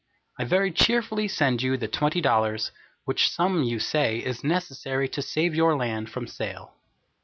[0.39, 2.71] I very cheerfully send you the twenty dollars,
[3.05, 6.73] which sum you say is necessary to save your land from sale.